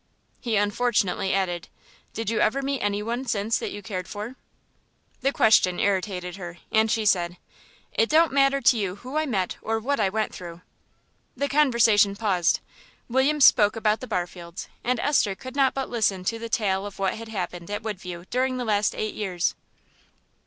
[0.39, 1.67] He unfortunately added,
[2.11, 4.35] "Did you ever meet any one since that you cared for?"
[5.19, 7.37] The question irritated her, and she said,
[7.93, 10.61] "It don't matter to you who I met or what I went through."
[11.37, 12.61] The conversation paused.
[13.09, 16.97] William spoke about the Barfields, and Esther could not but listen to the tale of
[16.97, 19.53] what had happened at Woodview during the last eight years.